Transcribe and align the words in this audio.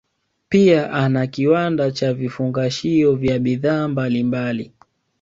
Pia 0.49 0.91
ana 0.93 1.27
kiwanda 1.27 1.91
cha 1.91 2.13
vifungashio 2.13 3.15
vya 3.15 3.39
bidhaa 3.39 3.87
mbalimbali 3.87 4.71